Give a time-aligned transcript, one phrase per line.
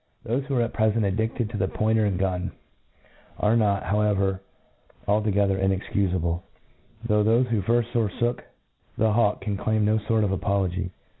[0.25, 2.53] Thofe who are at prefent addifted to the point ^ cr and gun,
[3.37, 4.41] are not, however,
[5.07, 6.59] altogether incx^ cufable i—
[7.07, 8.45] —though thofe who firft forfook
[8.97, 10.89] the hawk can claim no fort of apology.